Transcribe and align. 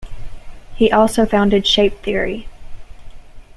He 0.75 0.91
also 0.91 1.27
founded 1.27 1.67
Shape 1.67 2.01
theory. 2.01 2.47